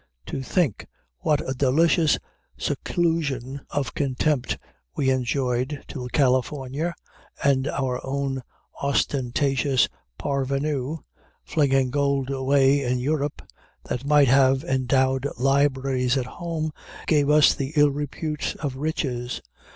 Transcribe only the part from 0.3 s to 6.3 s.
think what a delicious seclusion of contempt we enjoyed till